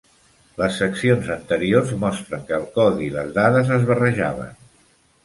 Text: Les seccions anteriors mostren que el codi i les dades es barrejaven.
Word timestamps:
Les 0.59 0.77
seccions 0.83 1.27
anteriors 1.35 1.91
mostren 2.03 2.47
que 2.47 2.55
el 2.61 2.65
codi 2.79 3.05
i 3.09 3.11
les 3.19 3.29
dades 3.37 3.71
es 3.77 3.85
barrejaven. 3.91 4.57